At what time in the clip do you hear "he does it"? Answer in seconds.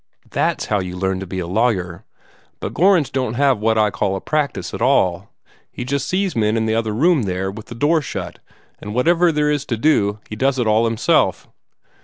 10.27-10.65